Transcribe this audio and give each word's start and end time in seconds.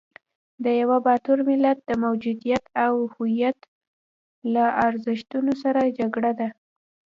د 0.63 0.65
یوه 0.81 0.97
باتور 1.05 1.39
ملت 1.49 1.77
د 1.85 1.91
موجودیت 2.03 2.63
او 2.85 2.93
هویت 3.15 3.59
له 4.53 4.63
ارزښتونو 4.87 5.51
سره 5.63 5.81
جګړه 5.99 6.31
ده. 6.39 6.49